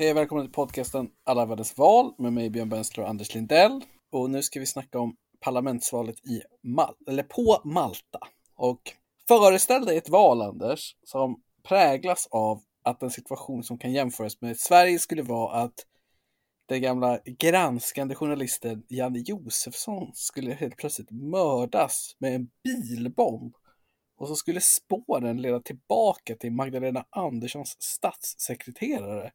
[0.00, 3.84] Hej och välkomna till podcasten Alla världens val med mig Björn Bensler och Anders Lindell.
[4.12, 8.18] Och nu ska vi snacka om parlamentsvalet i Mal eller på Malta.
[8.54, 8.80] Och
[9.28, 14.56] föreställ dig ett val, Anders, som präglas av att en situation som kan jämföras med
[14.58, 15.86] Sverige skulle vara att
[16.66, 23.54] den gamla granskande journalisten Janne Josefsson skulle helt plötsligt mördas med en bilbomb.
[24.16, 29.32] Och så skulle spåren leda tillbaka till Magdalena Anderssons statssekreterare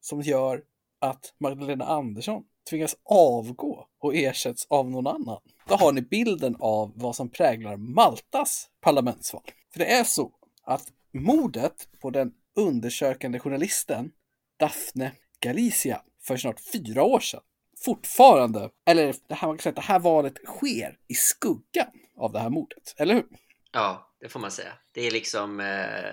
[0.00, 0.62] som gör
[1.00, 5.40] att Magdalena Andersson tvingas avgå och ersätts av någon annan.
[5.68, 9.42] Då har ni bilden av vad som präglar Maltas parlamentsval.
[9.72, 10.32] För det är så
[10.64, 14.10] att mordet på den undersökande journalisten
[14.58, 17.40] Daphne Galizia för snart fyra år sedan
[17.84, 22.32] fortfarande, eller det här, man kan säga att det här valet sker i skuggan av
[22.32, 23.26] det här mordet, eller hur?
[23.72, 24.72] Ja, det får man säga.
[24.92, 26.10] Det är liksom eh,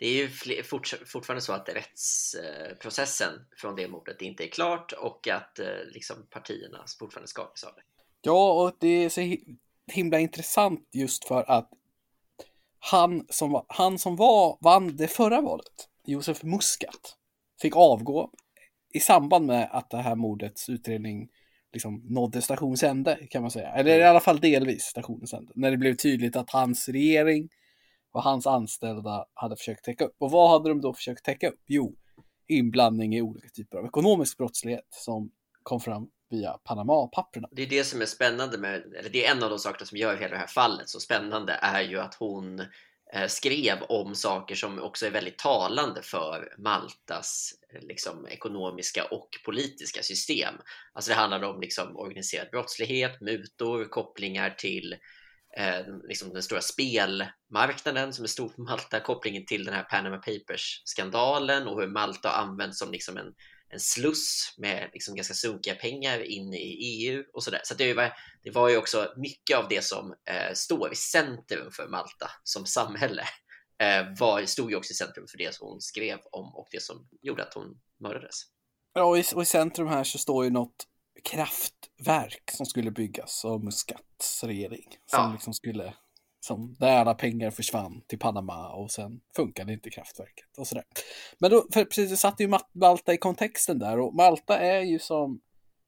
[0.00, 0.28] det är ju
[1.06, 6.84] fortfarande så att rättsprocessen från det mordet inte är klart och att eh, liksom partierna
[6.98, 7.82] fortfarande skakas av det.
[8.22, 9.36] Ja, och det är så
[9.92, 11.70] himla intressant just för att
[12.78, 17.16] han som, han som var, vann det förra valet, Josef Muscat,
[17.62, 18.30] fick avgå
[18.94, 21.28] i samband med att det här mordets utredning
[21.72, 23.68] liksom nådde stationens ände kan man säga.
[23.68, 25.52] Eller i alla fall delvis stationens ände.
[25.54, 27.48] När det blev tydligt att hans regering
[28.12, 30.16] vad hans anställda hade försökt täcka upp.
[30.18, 31.60] Och vad hade de då försökt täcka upp?
[31.66, 31.96] Jo,
[32.48, 35.30] inblandning i olika typer av ekonomisk brottslighet som
[35.62, 37.48] kom fram via Panama-papperna.
[37.52, 39.98] Det är det som är spännande med, eller det är en av de sakerna som
[39.98, 42.60] gör hela det här fallet så spännande är ju att hon
[43.12, 49.28] eh, skrev om saker som också är väldigt talande för Maltas eh, liksom, ekonomiska och
[49.44, 50.54] politiska system.
[50.92, 54.98] Alltså det handlar om liksom, organiserad brottslighet, mutor, kopplingar till eh,
[55.56, 60.16] Eh, liksom den stora spelmarknaden som är stor på Malta, kopplingen till den här Panama
[60.16, 63.34] Papers-skandalen och hur Malta har använts som liksom en,
[63.68, 67.60] en sluss med liksom ganska sunkiga pengar in i EU och sådär.
[67.64, 68.12] Så det var,
[68.42, 72.66] det var ju också mycket av det som eh, står i centrum för Malta som
[72.66, 73.24] samhälle
[73.82, 76.82] eh, var, stod ju också i centrum för det som hon skrev om och det
[76.82, 78.36] som gjorde att hon mördades.
[78.92, 80.86] Ja, och i, och i centrum här så står ju något
[81.24, 84.88] kraftverk som skulle byggas av Muscats regering.
[85.06, 85.32] Som ja.
[85.32, 85.94] liksom skulle,
[86.40, 90.84] som, där alla pengar försvann till Panama och sen funkade inte kraftverket och sådär.
[91.38, 94.98] Men då, för precis, det satte ju Malta i kontexten där och Malta är ju
[94.98, 95.40] som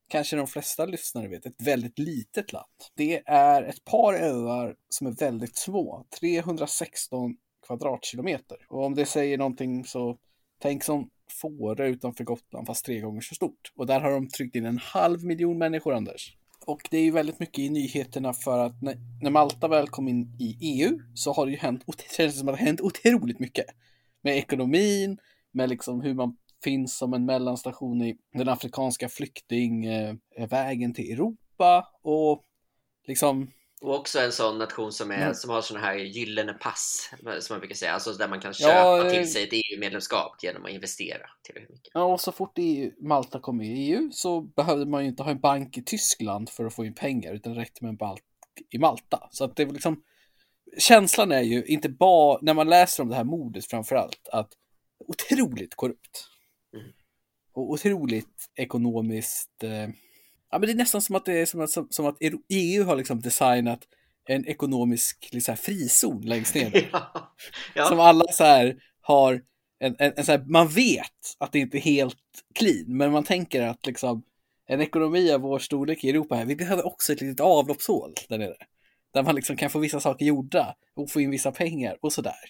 [0.08, 2.66] kanske de flesta lyssnare vet, ett väldigt litet land.
[2.94, 8.56] Det är ett par öar som är väldigt små, 316 kvadratkilometer.
[8.68, 10.18] Och om det säger någonting så
[10.58, 13.72] tänk som Fårö utanför Gotland fast tre gånger så stort.
[13.76, 16.36] Och där har de tryckt in en halv miljon människor, Anders.
[16.66, 20.08] Och det är ju väldigt mycket i nyheterna för att när, när Malta väl kom
[20.08, 22.80] in i EU så har det ju hänt, det känns som att det har hänt
[22.80, 23.66] otroligt mycket.
[24.22, 25.18] Med ekonomin,
[25.52, 32.44] med liksom hur man finns som en mellanstation i den afrikanska flyktingvägen till Europa och
[33.06, 33.50] liksom
[33.82, 35.34] och också en sån nation som, är, mm.
[35.34, 37.10] som har sådana här gyllene pass,
[37.40, 40.36] som man brukar säga, alltså där man kan köpa ja, till eh, sig ett EU-medlemskap
[40.42, 41.90] genom att investera tillräckligt mycket.
[41.94, 45.22] Ja, och så fort EU, Malta kom med i EU så behövde man ju inte
[45.22, 48.20] ha en bank i Tyskland för att få in pengar, utan räckte med en bank
[48.70, 49.28] i Malta.
[49.30, 50.02] Så att det var liksom,
[50.78, 54.52] känslan är ju inte bara, när man läser om det här mordet framför allt, att
[55.08, 56.28] otroligt korrupt.
[56.74, 56.92] Mm.
[57.52, 59.88] Och otroligt ekonomiskt eh,
[60.52, 62.16] Ja, men det är nästan som att det är som som, som att
[62.48, 63.80] EU har liksom designat
[64.28, 66.88] en ekonomisk liksom, frizon längst ner.
[66.92, 67.34] ja,
[67.74, 67.84] ja.
[67.84, 69.42] Som alla så här har
[69.78, 72.16] en, en, en så här, man vet att det inte är helt
[72.54, 74.22] clean, men man tänker att liksom
[74.66, 78.38] en ekonomi av vår storlek i Europa här, vi behöver också ett litet avloppshål där
[78.38, 78.56] nere.
[79.12, 82.44] Där man liksom kan få vissa saker gjorda och få in vissa pengar och sådär.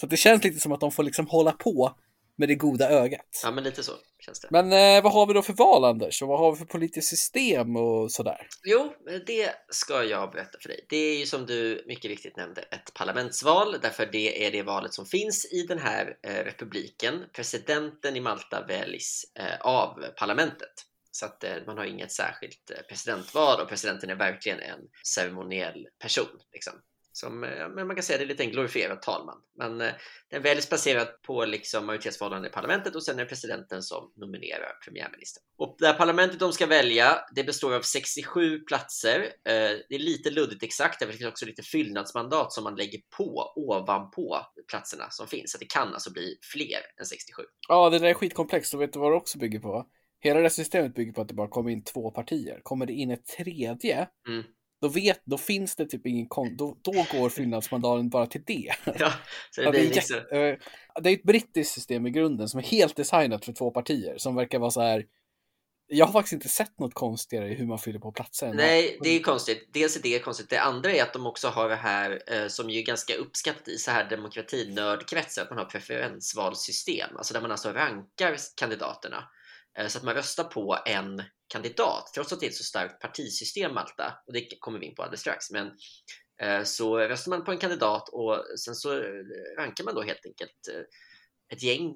[0.00, 1.96] Så det känns lite som att de får liksom hålla på
[2.36, 3.40] med det goda ögat.
[3.44, 4.48] Ja, men lite så känns det.
[4.50, 6.22] Men eh, vad har vi då för val, Anders?
[6.22, 8.46] Och vad har vi för politiskt system och sådär?
[8.64, 8.94] Jo,
[9.26, 10.86] det ska jag berätta för dig.
[10.88, 14.94] Det är ju som du mycket riktigt nämnde ett parlamentsval, därför det är det valet
[14.94, 17.24] som finns i den här eh, republiken.
[17.32, 20.86] Presidenten i Malta väljs eh, av parlamentet.
[21.10, 25.86] Så att eh, man har inget särskilt eh, presidentval och presidenten är verkligen en ceremoniell
[25.98, 26.40] person.
[26.52, 26.72] Liksom.
[27.12, 29.38] Som, eh, men man kan säga det är lite en glorifierad talman.
[29.58, 29.92] Men eh,
[30.30, 34.72] den väljs baserat på liksom majoritetsförhållanden i parlamentet och sen är det presidenten som nominerar
[34.84, 35.44] premiärministern.
[35.56, 39.20] Och det här parlamentet de ska välja, det består av 67 platser.
[39.22, 39.52] Eh,
[39.88, 44.40] det är lite luddigt exakt, det finns också lite fyllnadsmandat som man lägger på ovanpå
[44.68, 45.52] platserna som finns.
[45.52, 47.42] Så det kan alltså bli fler än 67.
[47.68, 49.86] Ja, det där är skitkomplext och vet du vad det också bygger på?
[50.20, 52.60] Hela det systemet bygger på att det bara kommer in två partier.
[52.62, 54.44] Kommer det in ett tredje, mm
[54.82, 58.72] då, vet, då finns det typ ingen kon då, då går fyllnadsmandaten bara till det.
[58.84, 59.12] Ja,
[59.56, 60.16] det, är liksom...
[60.16, 64.18] eh, det är ett brittiskt system i grunden som är helt designat för två partier
[64.18, 65.04] som verkar vara så här.
[65.86, 68.52] Jag har faktiskt inte sett något konstigare i hur man fyller på platser.
[68.54, 69.70] Nej, det är konstigt.
[69.72, 70.50] Dels är det konstigt.
[70.50, 73.68] Det andra är att de också har det här eh, som ju är ganska uppskattat
[73.68, 79.28] i så här demokratinördkretsar, att man har preferensvalsystem, alltså där man alltså rankar kandidaterna
[79.78, 83.00] eh, så att man röstar på en kandidat, trots att det är ett så starkt
[83.00, 85.70] partisystem Malta, och det kommer vi in på alldeles strax, men
[86.42, 89.04] eh, så röstar man på en kandidat och sen så eh,
[89.58, 90.82] rankar man då helt enkelt eh,
[91.52, 91.94] ett gäng,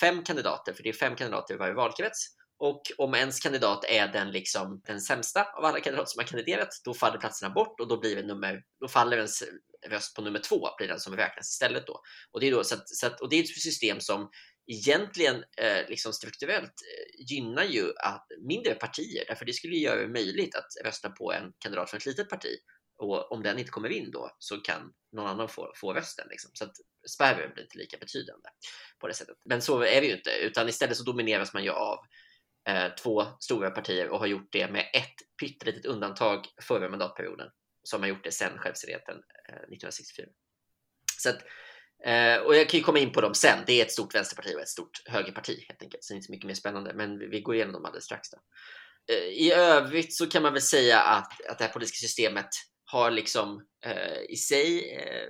[0.00, 2.34] fem kandidater, för det är fem kandidater i varje valkrets.
[2.60, 6.68] Och om ens kandidat är den, liksom, den sämsta av alla kandidater som har kandiderat,
[6.84, 9.42] då faller platserna bort och då, blir det nummer, då faller ens
[9.86, 11.86] röst på nummer två, blir den som räknas istället.
[11.86, 12.00] Då.
[12.30, 14.30] Och, det är då, så att, så att, och det är ett system som
[14.68, 20.00] egentligen eh, liksom strukturellt eh, gynnar ju att mindre partier, därför det skulle ju göra
[20.00, 22.58] det möjligt att rösta på en kandidat från ett litet parti
[22.98, 26.26] och om den inte kommer in då så kan någon annan få, få rösten.
[26.30, 26.50] Liksom.
[26.54, 26.74] Så att
[27.08, 28.48] spärren blir inte lika betydande
[28.98, 29.36] på det sättet.
[29.44, 31.98] Men så är det ju inte, utan istället så domineras man ju av
[32.68, 37.50] eh, två stora partier och har gjort det med ett pyttelitet undantag förra mandatperioden
[37.82, 39.16] som har gjort det sedan självständigheten
[39.48, 40.26] eh, 1964.
[41.18, 41.38] Så att,
[42.04, 43.58] eh, och jag kan ju komma in på dem sen.
[43.66, 46.26] Det är ett stort vänsterparti och ett stort högerparti helt enkelt, så det är inte
[46.26, 46.94] så mycket mer spännande.
[46.94, 48.30] Men vi, vi går igenom dem alldeles strax.
[48.30, 48.38] Då.
[49.14, 52.48] Eh, I övrigt så kan man väl säga att, att det här politiska systemet
[52.84, 55.28] har liksom eh, i sig eh,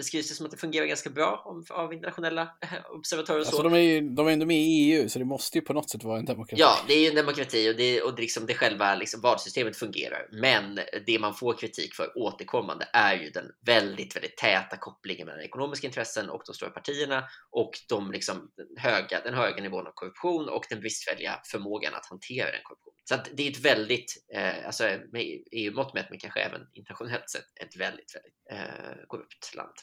[0.00, 2.48] beskrivs det som att det fungerar ganska bra av internationella
[2.90, 3.50] observatörer och så.
[3.50, 5.72] Alltså de är ju de är ändå med i EU så det måste ju på
[5.72, 6.60] något sätt vara en demokrati.
[6.60, 9.76] Ja, det är ju en demokrati och det, och det, liksom, det själva liksom, valsystemet
[9.76, 10.28] fungerar.
[10.32, 15.42] Men det man får kritik för återkommande är ju den väldigt, väldigt täta kopplingen mellan
[15.42, 19.92] ekonomiska intressen och de stora partierna och de, liksom, den, höga, den höga nivån av
[19.94, 23.00] korruption och den bristfälliga förmågan att hantera den korruptionen.
[23.04, 27.44] Så det är ett väldigt, eh, alltså med EU-mått mätt, men kanske även internationellt sett,
[27.60, 29.74] ett väldigt, väldigt eh, korrupt land.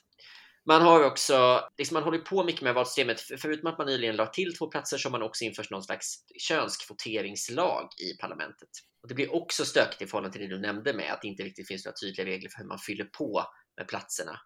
[0.68, 4.26] Man har också, liksom man håller på mycket med valsystemet, förutom att man nyligen la
[4.26, 8.70] till två platser så har man också infört någon slags könskvoteringslag i parlamentet.
[9.02, 11.44] Och det blir också stökigt i förhållande till det du nämnde med att det inte
[11.44, 13.44] riktigt finns några tydliga regler för hur man fyller på
[13.78, 14.40] med platserna.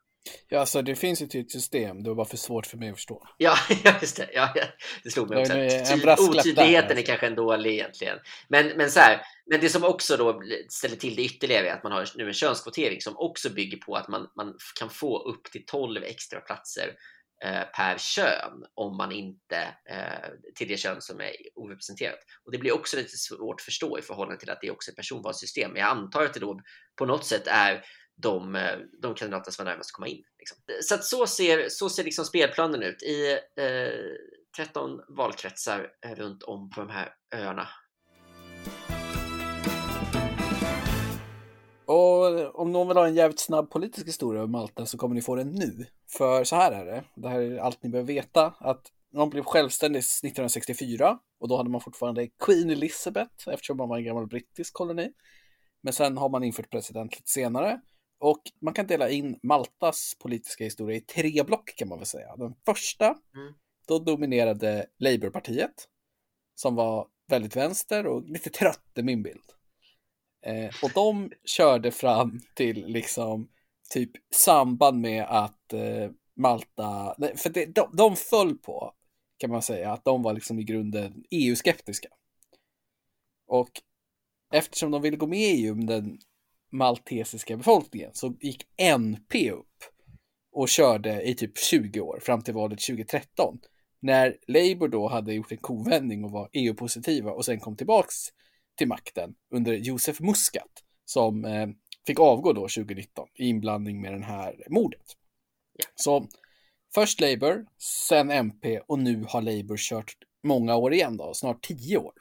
[0.47, 2.89] Ja, alltså det finns ju ett tydligt system, det var bara för svårt för mig
[2.89, 3.27] att förstå.
[3.37, 3.57] Ja,
[4.01, 4.29] just det.
[4.33, 4.53] Ja,
[5.03, 5.53] det slog mig också.
[6.23, 7.05] Otydligheten är alltså.
[7.05, 8.17] kanske en dålig egentligen.
[8.47, 9.21] Men, men, så här,
[9.51, 12.33] men det som också då ställer till det ytterligare är att man har nu en
[12.33, 16.95] könskvotering som också bygger på att man, man kan få upp till 12 extra platser
[17.43, 19.57] eh, per kön om man inte
[19.89, 22.19] eh, till det kön som är orepresenterat.
[22.45, 24.91] Och det blir också lite svårt att förstå i förhållande till att det är också
[24.91, 25.71] är personvalssystem.
[25.71, 26.61] Men jag antar att det då
[26.95, 30.23] på något sätt är de, eh, de kandidater som var närmast att komma in.
[30.39, 30.57] Liksom.
[30.81, 36.43] Så att så ser, så ser liksom spelplanen ut i eh, 13 valkretsar eh, runt
[36.43, 37.67] om på de här öarna.
[42.61, 45.35] Om någon vill ha en jävligt snabb politisk historia om Malta så kommer ni få
[45.35, 45.85] den nu.
[46.17, 49.43] För så här är det, det här är allt ni behöver veta, att de blev
[49.43, 54.73] självständiga 1964 och då hade man fortfarande Queen Elizabeth eftersom man var en gammal brittisk
[54.73, 55.13] koloni.
[55.81, 57.81] Men sen har man infört president lite senare
[58.19, 62.35] och man kan dela in Maltas politiska historia i tre block kan man väl säga.
[62.35, 63.53] Den första, Mm.
[63.87, 65.87] då dominerade Labourpartiet
[66.55, 69.43] som var väldigt vänster och lite trött i min bild.
[70.45, 73.49] Eh, och de körde fram till liksom
[73.93, 78.93] typ samband med att eh, Malta, nej, för det, de, de föll på
[79.37, 82.09] kan man säga att de var liksom i grunden EU-skeptiska.
[83.47, 83.71] Och
[84.53, 86.19] eftersom de ville gå med i EU med den
[86.71, 89.67] maltesiska befolkningen så gick NP upp
[90.51, 93.59] och körde i typ 20 år fram till valet 2013.
[93.99, 98.15] När Labour då hade gjort en kovändning och var EU-positiva och sen kom tillbaks
[98.75, 101.67] till makten under Josef Muscat som eh,
[102.07, 105.05] fick avgå då 2019 i inblandning med det här mordet.
[105.77, 105.85] Ja.
[105.95, 106.27] Så
[106.93, 110.13] först Labour, sen MP och nu har Labour kört
[110.43, 112.13] många år igen då, snart tio år.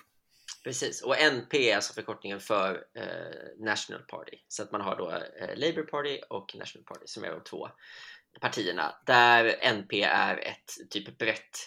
[0.65, 4.37] Precis, och NP är alltså förkortningen för eh, National Party.
[4.49, 7.69] Så att man har då eh, Labour Party och National Party som är de två
[8.41, 8.95] partierna.
[9.07, 11.59] Där NP är ett typ brett,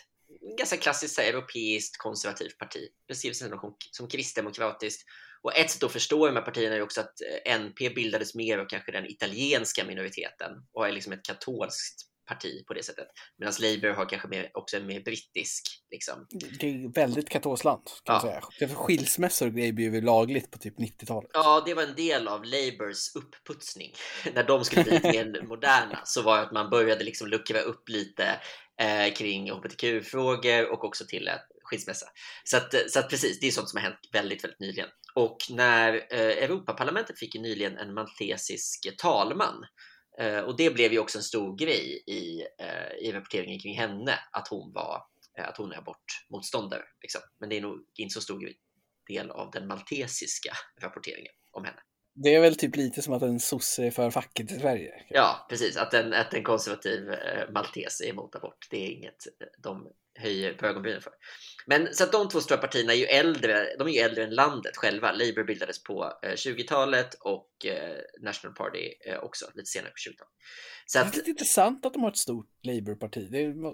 [0.58, 2.88] ganska klassiskt här, europeiskt konservativt parti.
[3.08, 5.04] Beskrivs som, som kristdemokratiskt.
[5.42, 7.14] Och ett sätt att förstå de här partierna är också att
[7.46, 12.66] eh, NP bildades mer av kanske den italienska minoriteten och är liksom ett katolskt parti
[12.68, 13.08] på det sättet.
[13.38, 16.28] Medan Labour har kanske mer, också en mer brittisk liksom,
[16.60, 18.22] Det är väldigt katolskt land kan Ja.
[18.22, 18.42] säga.
[18.60, 21.30] Därför skilsmässor och grejer blev ju lagligt på typ 90-talet.
[21.34, 23.94] Ja, det var en del av Labours uppputsning.
[24.34, 27.90] När de skulle bli mer moderna så var det att man började liksom luckra upp
[27.90, 28.40] lite
[28.82, 32.06] eh, kring hbtq-frågor och också till att skilsmässa.
[32.44, 34.90] Så att, så att precis, det är sånt som har hänt väldigt, väldigt nyligen.
[35.16, 39.66] Och när eh, Europaparlamentet fick ju nyligen en maltesisk talman
[40.20, 44.20] eh, och det blev ju också en stor grej i, eh, i rapporteringen kring henne,
[44.32, 45.04] att hon var
[45.38, 46.84] eh, att hon är abortmotståndare.
[47.02, 47.22] Liksom.
[47.40, 48.50] Men det är nog inte så stor
[49.08, 51.82] del av den maltesiska rapporteringen om henne.
[52.16, 55.06] Det är väl typ lite som att en sosse är för facket i Sverige.
[55.10, 55.78] Ja, precis.
[55.78, 58.68] Att en, att en konservativ eh, maltes är emot abort.
[58.70, 59.88] Det är inget eh, de
[60.20, 61.14] höjer på ögonbrynen för.
[61.66, 63.76] Men så att de två stora partierna är ju äldre.
[63.78, 65.12] De är ju äldre än landet själva.
[65.12, 70.34] Labour bildades på eh, 20-talet och eh, National Party eh, också lite senare på 20-talet.
[70.86, 73.30] Så att, det är lite intressant att de har ett stort Labour-parti.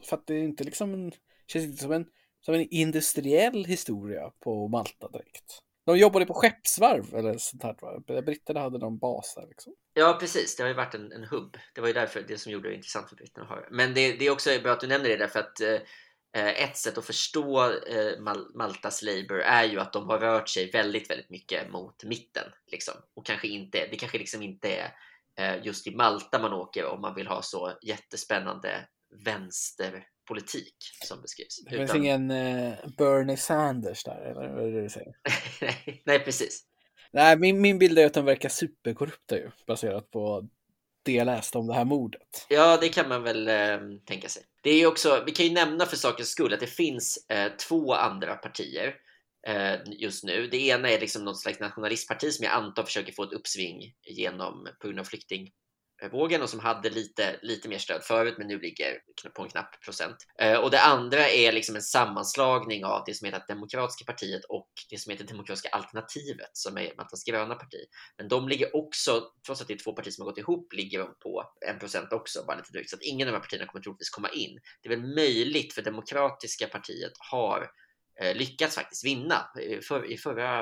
[0.10, 1.12] För att det är inte liksom en,
[1.48, 2.06] känns inte som en,
[2.42, 5.64] som en industriell historia på Malta direkt.
[5.90, 8.22] De jobbade på skeppsvarv eller sånt här.
[8.22, 9.74] Britterna hade någon bas där liksom.
[9.94, 10.56] Ja, precis.
[10.56, 11.58] Det har ju varit en, en hubb.
[11.76, 14.14] Det var ju därför det som gjorde det intressant för britterna att ha Men det,
[14.14, 17.72] det är också bra att du nämner det därför att eh, ett sätt att förstå
[17.72, 22.04] eh, Mal Maltas Labour är ju att de har rört sig väldigt, väldigt mycket mot
[22.04, 22.94] mitten liksom.
[23.14, 24.94] Och kanske inte, det kanske liksom inte är
[25.36, 28.88] eh, just i Malta man åker om man vill ha så jättespännande
[29.26, 31.64] vänster politik som beskrivs.
[31.64, 32.04] Det finns Utan...
[32.04, 35.14] ingen uh, Bernie Sanders där, eller vad är det du säger?
[36.06, 36.64] nej, precis.
[37.12, 40.48] Nej, min, min bild är att de verkar superkorrupta ju, baserat på
[41.06, 42.46] det jag läste om det här mordet.
[42.50, 44.44] Ja, det kan man väl eh, tänka sig.
[44.64, 47.94] Det är också, vi kan ju nämna för sakens skull att det finns eh, två
[47.94, 48.96] andra partier
[49.48, 50.48] eh, just nu.
[50.48, 54.68] Det ena är liksom något slags nationalistparti som jag antar försöker få ett uppsving genom
[54.82, 55.50] på grund av flykting
[56.08, 58.98] vågen och som hade lite, lite mer stöd förut men nu ligger
[59.36, 60.16] på en knapp procent.
[60.42, 64.70] Eh, och det andra är liksom en sammanslagning av det som heter Demokratiska partiet och
[64.90, 67.86] det som heter Demokratiska alternativet som är Maltas gröna parti.
[68.18, 71.00] Men de ligger också, trots att det är två partier som har gått ihop, ligger
[71.00, 72.90] de på en procent också, bara lite drygt.
[72.90, 74.60] Så att ingen av de här partierna kommer troligtvis komma in.
[74.82, 77.70] Det är väl möjligt för Demokratiska partiet har
[78.36, 79.52] lyckats faktiskt vinna.
[79.88, 80.62] För, I förra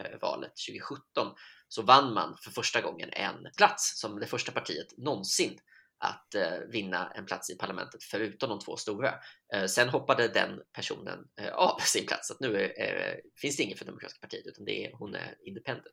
[0.00, 1.34] eh, valet 2017
[1.68, 5.58] så vann man för första gången en plats som det första partiet någonsin
[5.98, 9.14] att eh, vinna en plats i parlamentet förutom de två stora.
[9.54, 13.78] Eh, sen hoppade den personen eh, av sin plats så nu är, finns det ingen
[13.78, 15.86] för Demokratiska partiet utan det är, hon är independent.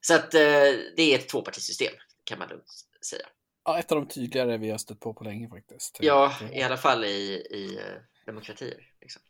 [0.00, 1.92] Så att det är ett tvåpartisystem
[2.24, 2.70] kan man lugnt
[3.06, 3.26] säga.
[3.64, 5.98] Ja, ett av de tydligare vi har stött på på länge faktiskt.
[6.00, 7.80] Ja, i alla fall i, i
[8.26, 8.92] demokratier.
[9.00, 9.22] Liksom.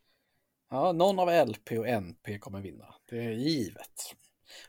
[0.71, 2.95] Ja, någon av LP och NP kommer vinna.
[3.11, 4.15] Det är givet.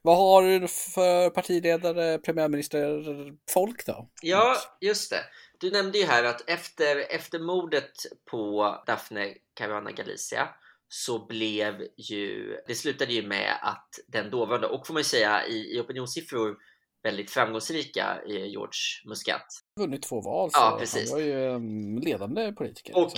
[0.01, 3.03] Vad har du för partiledare, premiärminister,
[3.51, 4.09] folk då?
[4.21, 5.23] Ja, just det.
[5.59, 7.91] Du nämnde ju här att efter, efter mordet
[8.31, 10.49] på Daphne Caruana Galizia
[10.87, 15.45] så blev ju, det slutade ju med att den dåvarande, och får man ju säga
[15.47, 16.57] i, i opinionssiffror
[17.03, 19.45] väldigt framgångsrika George Muscat.
[19.79, 21.11] Vunnit två val, så ja, precis.
[21.11, 22.97] han var ju en ledande politiker.
[22.97, 23.13] Och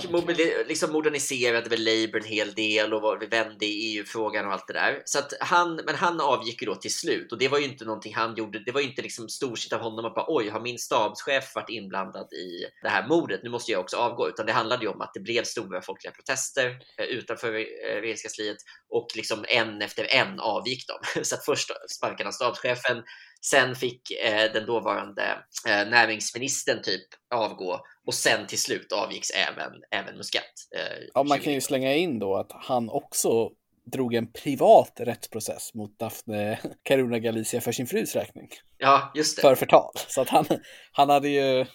[0.68, 5.02] liksom moderniserade väl Labour en hel del och vände i EU-frågan och allt det där.
[5.04, 8.14] Så han, men han avgick ju då till slut och det var ju inte någonting
[8.14, 8.64] han gjorde.
[8.64, 11.70] Det var ju inte liksom storsitt av honom att bara oj, har min stabschef varit
[11.70, 13.40] inblandad i det här mordet?
[13.42, 16.12] Nu måste jag också avgå, utan det handlade ju om att det blev stora folkliga
[16.12, 18.58] protester eh, utanför eh, regeringskansliet
[18.88, 21.24] och liksom en efter en avgick de.
[21.24, 23.02] Så att först sparkade han stabschefen
[23.44, 25.22] Sen fick eh, den dåvarande
[25.68, 30.42] eh, näringsministern typ avgå och sen till slut avgicks även, även Muscat.
[30.76, 33.50] Eh, ja, man kan ju slänga in då att han också
[33.84, 38.48] drog en privat rättsprocess mot Daphne Caruana Galizia för sin frus räkning.
[38.78, 39.42] Ja, just det.
[39.42, 39.92] För förtal.
[40.08, 40.44] Så att han,
[40.92, 41.66] han hade ju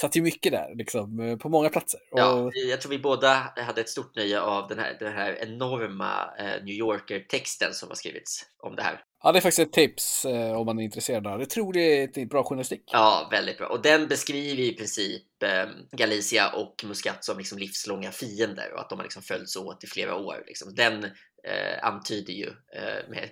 [0.00, 2.00] satt ju mycket där, liksom, eh, på många platser.
[2.10, 6.34] Ja, jag tror vi båda hade ett stort nöje av den här, den här enorma
[6.38, 9.00] eh, New Yorker-texten som har skrivits om det här.
[9.22, 11.26] Ja, det är faktiskt ett tips eh, om man är intresserad.
[11.26, 12.82] Jag tror det är ett bra journalistik.
[12.86, 13.66] Ja, väldigt bra.
[13.66, 18.88] Och den beskriver i princip eh, Galicia och Muscat som liksom livslånga fiender och att
[18.88, 20.44] de har liksom följts åt i flera år.
[20.46, 20.74] Liksom.
[20.74, 21.04] Den
[21.44, 23.30] eh, antyder ju, eh, med,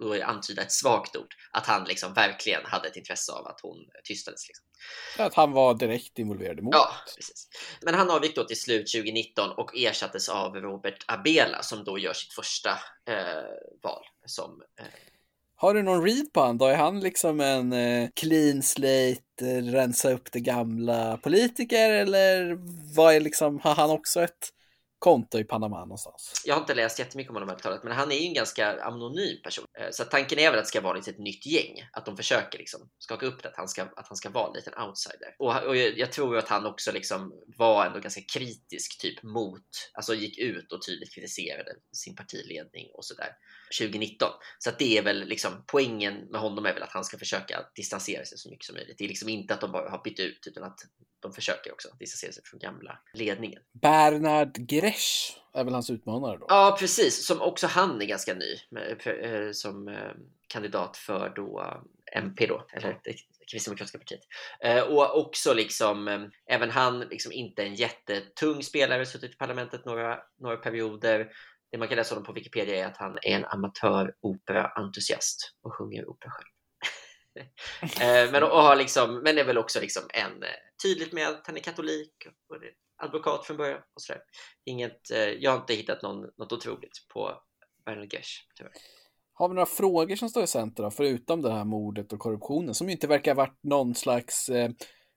[0.00, 3.76] då antyda ett svagt ord, att han liksom verkligen hade ett intresse av att hon
[4.04, 4.48] tystades.
[4.48, 4.64] Liksom.
[5.18, 6.80] Att han var direkt involverad i mordet.
[6.80, 7.48] Ja, precis.
[7.80, 12.12] Men han avgick då till slut 2019 och ersattes av Robert Abela som då gör
[12.12, 13.44] sitt första Eh,
[13.82, 14.86] val som eh,
[15.62, 16.66] har du någon read på han då?
[16.66, 22.58] Är han liksom en eh, clean slate, eh, rensa upp det gamla politiker eller
[22.94, 24.48] vad är liksom, har han också ett
[25.02, 26.42] konto i Panama någonstans.
[26.44, 29.42] Jag har inte läst jättemycket om honom överhuvudtaget, men han är ju en ganska anonym
[29.44, 29.64] person.
[29.78, 32.58] Eh, så tanken är väl att det ska vara ett nytt gäng, att de försöker
[32.58, 35.34] liksom skaka upp det, att han ska, att han ska vara en liten outsider.
[35.38, 39.68] Och, och jag, jag, tror att han också liksom var ändå ganska kritisk typ mot,
[39.94, 43.30] alltså gick ut och tydligt kritiserade sin partiledning och sådär
[43.80, 44.28] 2019.
[44.58, 47.66] Så att det är väl liksom poängen med honom är väl att han ska försöka
[47.74, 48.98] distansera sig så mycket som möjligt.
[48.98, 50.78] Det är liksom inte att de bara har bytt ut utan att
[51.22, 53.62] de försöker också distansera sig från gamla ledningen.
[53.72, 56.46] Bernard Grepp Gesh är väl hans utmanare då?
[56.48, 57.26] Ja, precis.
[57.26, 58.58] Som också han är ganska ny
[59.06, 60.12] eh, som eh,
[60.48, 61.82] kandidat för då
[62.12, 63.14] MP då, eller det
[63.50, 64.20] kristdemokratiska partiet.
[64.88, 70.56] Och också liksom, även han liksom inte en jättetung spelare, suttit i parlamentet några, några
[70.56, 71.32] perioder.
[71.70, 75.74] Det man kan läsa om på Wikipedia är att han är en amatör operaentusiast och
[75.74, 76.48] sjunger opera själv.
[78.32, 80.44] men, och har liksom, men är väl också liksom en
[80.82, 82.56] tydligt med att han är katolik och
[83.02, 83.80] advokat från början.
[83.94, 84.22] Och sådär.
[84.64, 87.42] Inget, eh, jag har inte hittat någon, något otroligt på
[87.84, 88.72] Bernard Gesh, tyvärr.
[89.34, 92.88] Har vi några frågor som står i centrum förutom det här mordet och korruptionen som
[92.88, 94.70] inte verkar ha varit någon slags eh,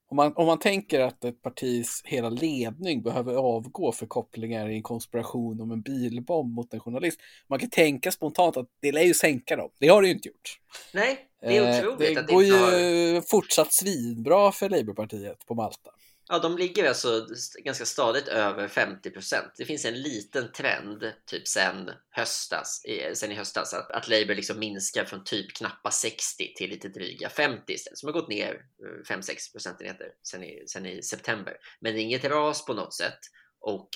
[0.08, 4.76] om man, om man tänker att ett partis hela ledning behöver avgå för kopplingar i
[4.76, 7.20] en konspiration om en bilbomb mot en journalist.
[7.48, 9.70] Man kan tänka spontant att det lär ju sänka dem.
[9.80, 10.60] Det har det ju inte gjort.
[10.94, 12.18] Nej, det är eh, otroligt.
[12.18, 13.22] Eh, det går ju har...
[13.22, 15.92] fortsatt svinbra för Labourpartiet på Malta.
[16.28, 17.28] Ja, de ligger alltså
[17.64, 19.54] ganska stadigt över 50 procent.
[19.58, 22.82] Det finns en liten trend, typ sen höstas,
[23.14, 27.30] sen i höstas, att, att Labour liksom minskar från typ knappa 60 till lite dryga
[27.30, 28.66] 50 istället, som har gått ner
[29.10, 31.58] eh, 5-6 procentenheter sen i, sen i september.
[31.80, 33.20] Men det är inget ras på något sätt
[33.60, 33.90] och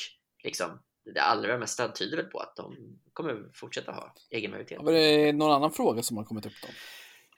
[0.43, 0.81] liksom
[1.13, 2.75] det allra mesta tyder väl på att de
[3.13, 4.77] kommer fortsätta ha egen majoritet.
[4.81, 6.67] Var det någon annan fråga som har kommit upp då?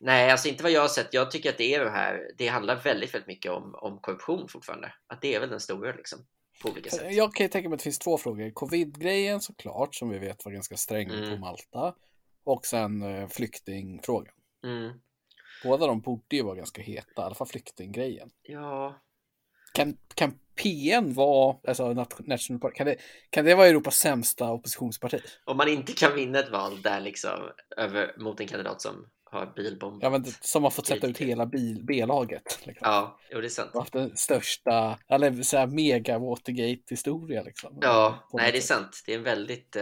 [0.03, 1.13] Nej, alltså inte vad jag har sett.
[1.13, 2.31] Jag tycker att det är det här.
[2.37, 4.93] Det handlar väldigt, väldigt mycket om, om korruption fortfarande.
[5.07, 6.19] Att det är väl den stora liksom.
[6.63, 7.13] På olika sätt.
[7.13, 8.51] Jag kan tänka mig att det finns två frågor.
[8.51, 11.29] Covid-grejen såklart, som vi vet var ganska sträng mm.
[11.29, 11.95] på Malta.
[12.43, 14.33] Och sen uh, flyktingfrågan.
[14.63, 14.93] Mm.
[15.63, 18.29] Båda de borde ju vara ganska heta, i alla fall flyktinggrejen.
[18.41, 19.01] Ja.
[19.73, 22.95] Kan, kan PN vara, alltså National Party, kan det,
[23.29, 25.21] kan det vara Europas sämsta oppositionsparti?
[25.45, 29.53] Om man inte kan vinna ett val där liksom över, mot en kandidat som har
[29.55, 30.03] bilbomb.
[30.03, 31.45] Ja, men som har fått sätta ut hela
[31.87, 32.59] B-laget.
[32.63, 32.87] Liksom.
[32.91, 33.71] Ja, jo, det är sant.
[33.73, 37.43] Haft den största, eller så här mega Watergate-historia.
[37.43, 37.77] Liksom.
[37.81, 39.03] Ja, nej, det är sant.
[39.05, 39.75] Det är en väldigt...
[39.75, 39.81] Eh,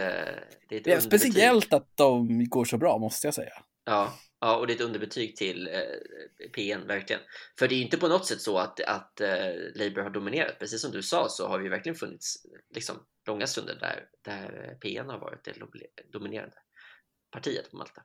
[0.68, 3.62] det är, det är speciellt att de går så bra, måste jag säga.
[3.84, 7.22] Ja, ja och det är ett underbetyg till eh, PN, verkligen.
[7.58, 9.28] För det är inte på något sätt så att, att eh,
[9.74, 10.58] Labour har dominerat.
[10.58, 12.36] Precis som du sa så har ju verkligen funnits
[12.74, 15.54] liksom, långa stunder där, där PN har varit det
[16.12, 16.56] dominerande
[17.30, 18.02] partiet på Malta.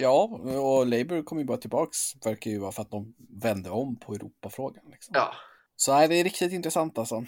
[0.00, 0.22] Ja,
[0.60, 4.14] och Labour kommer ju bara tillbaks, verkar ju vara för att de vände om på
[4.14, 4.84] Europafrågan.
[4.90, 5.12] Liksom.
[5.14, 5.34] Ja.
[5.76, 7.24] Så nej, det är riktigt intressant alltså.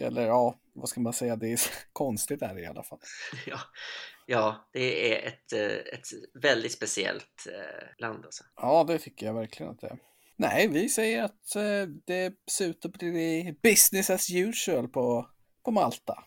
[0.00, 1.60] Eller ja, vad ska man säga, det är
[1.92, 2.98] konstigt är det i alla fall.
[3.46, 3.58] Ja,
[4.26, 6.06] ja det är ett, eh, ett
[6.42, 8.44] väldigt speciellt eh, land alltså.
[8.56, 9.98] Ja, det tycker jag verkligen att det är.
[10.36, 15.28] Nej, vi säger att eh, det ser ut att bli business as usual på,
[15.64, 16.24] på Malta.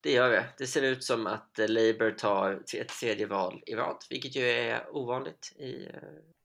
[0.00, 0.46] Det gör det.
[0.58, 4.96] Det ser ut som att Labour tar ett tredje val i rad, vilket ju är
[4.96, 5.92] ovanligt i eh,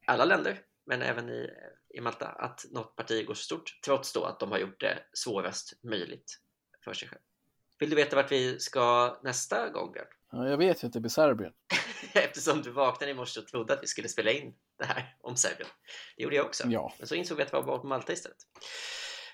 [0.07, 1.49] alla länder, men även i,
[1.93, 4.99] i Malta, att något parti går så stort, trots då att de har gjort det
[5.13, 6.39] svårast möjligt
[6.83, 7.21] för sig själv.
[7.79, 10.07] Vill du veta vart vi ska nästa gång, Björn?
[10.31, 11.53] Ja, jag vet ju att det blir Serbien.
[12.13, 15.35] Eftersom du vaknade i morse och trodde att vi skulle spela in det här om
[15.35, 15.69] Serbien.
[16.17, 16.67] Det gjorde jag också.
[16.67, 16.93] Ja.
[16.97, 18.37] Men så insåg vi att det var på Malta istället.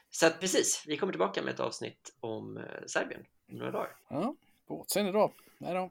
[0.10, 3.96] Så att precis, vi kommer tillbaka med ett avsnitt om eh, Serbien några dagar.
[4.08, 4.36] Ja,
[4.68, 5.32] på återseende då.
[5.60, 5.90] Hej då.